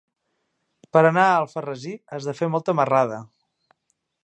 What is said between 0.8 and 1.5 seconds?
Per anar a